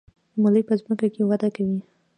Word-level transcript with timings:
ملی 0.41 0.61
په 0.67 0.73
ځمکه 0.79 1.07
کې 1.13 1.21
وده 1.29 1.49
کوي 1.55 1.79